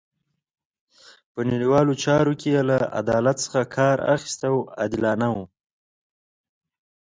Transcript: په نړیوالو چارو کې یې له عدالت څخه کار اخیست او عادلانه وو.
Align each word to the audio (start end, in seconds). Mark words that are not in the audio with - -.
په 1.33 1.39
نړیوالو 1.51 1.93
چارو 2.03 2.33
کې 2.39 2.49
یې 2.55 2.61
له 2.69 2.77
عدالت 3.01 3.37
څخه 3.45 3.61
کار 3.75 3.97
اخیست 4.13 4.39
او 4.49 4.55
عادلانه 4.79 5.27
وو. 5.33 5.45